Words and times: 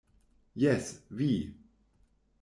Jes, 0.61 0.87
vi. 1.19 1.29